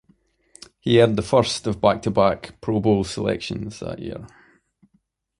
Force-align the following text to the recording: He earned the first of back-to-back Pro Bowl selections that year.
He 0.79 0.99
earned 0.99 1.15
the 1.15 1.21
first 1.21 1.67
of 1.67 1.79
back-to-back 1.79 2.59
Pro 2.59 2.79
Bowl 2.79 3.03
selections 3.03 3.81
that 3.81 3.99
year. 3.99 4.25